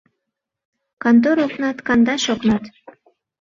[1.03, 2.63] Кантор окнат- кандаш окнат